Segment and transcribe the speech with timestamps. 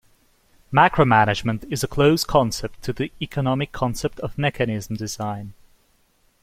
[0.73, 5.53] Macromanagement is a close concept to the economic concept of mechanism design.